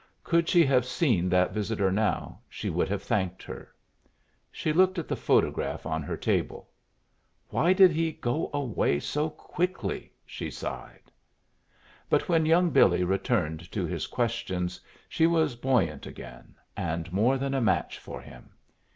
[0.23, 3.71] Could she have seen that visitor now, she would have thanked her.
[4.51, 6.71] She looked at the photograph on her table.
[7.49, 11.11] "Why did he go away so quickly?" she sighed.
[12.09, 17.53] But when young Billy returned to his questions she was buoyant again, and more than
[17.53, 18.49] a match for him.